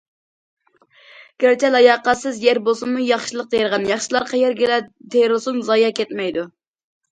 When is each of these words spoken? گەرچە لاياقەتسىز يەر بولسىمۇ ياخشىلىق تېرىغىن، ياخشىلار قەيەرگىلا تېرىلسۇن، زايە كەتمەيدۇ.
گەرچە 1.43 1.69
لاياقەتسىز 1.75 2.39
يەر 2.47 2.61
بولسىمۇ 2.71 3.05
ياخشىلىق 3.09 3.53
تېرىغىن، 3.53 3.87
ياخشىلار 3.93 4.27
قەيەرگىلا 4.35 4.83
تېرىلسۇن، 5.19 5.63
زايە 5.71 5.95
كەتمەيدۇ. 6.03 6.51